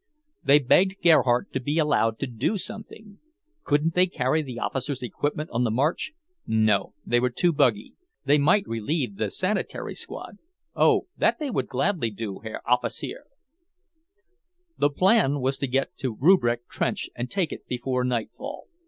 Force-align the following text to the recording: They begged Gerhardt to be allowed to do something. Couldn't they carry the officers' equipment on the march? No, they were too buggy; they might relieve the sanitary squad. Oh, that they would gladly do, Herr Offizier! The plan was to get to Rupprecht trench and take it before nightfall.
They 0.43 0.57
begged 0.57 1.03
Gerhardt 1.03 1.53
to 1.53 1.59
be 1.59 1.77
allowed 1.77 2.17
to 2.21 2.25
do 2.25 2.57
something. 2.57 3.19
Couldn't 3.63 3.93
they 3.93 4.07
carry 4.07 4.41
the 4.41 4.57
officers' 4.57 5.03
equipment 5.03 5.51
on 5.53 5.63
the 5.63 5.69
march? 5.69 6.13
No, 6.47 6.95
they 7.05 7.19
were 7.19 7.29
too 7.29 7.53
buggy; 7.53 7.93
they 8.25 8.39
might 8.39 8.63
relieve 8.67 9.17
the 9.17 9.29
sanitary 9.29 9.93
squad. 9.93 10.39
Oh, 10.75 11.05
that 11.17 11.37
they 11.37 11.51
would 11.51 11.67
gladly 11.67 12.09
do, 12.09 12.39
Herr 12.39 12.63
Offizier! 12.67 13.25
The 14.75 14.89
plan 14.89 15.39
was 15.39 15.59
to 15.59 15.67
get 15.67 15.95
to 15.97 16.17
Rupprecht 16.19 16.67
trench 16.67 17.07
and 17.15 17.29
take 17.29 17.51
it 17.51 17.67
before 17.67 18.03
nightfall. 18.03 18.65